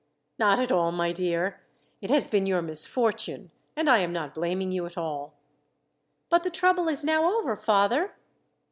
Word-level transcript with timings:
"Not 0.39 0.59
at 0.59 0.71
all, 0.71 0.91
my 0.91 1.11
dear. 1.11 1.59
It 2.01 2.09
has 2.09 2.27
been 2.27 2.47
your 2.47 2.63
misfortune, 2.63 3.51
and 3.75 3.87
I 3.87 3.99
am 3.99 4.11
not 4.11 4.33
blaming 4.33 4.71
you 4.71 4.87
at 4.87 4.97
all." 4.97 5.35
"But 6.27 6.41
the 6.41 6.49
trouble 6.49 6.87
is 6.87 7.05
now 7.05 7.37
over, 7.37 7.55
father!" 7.55 8.11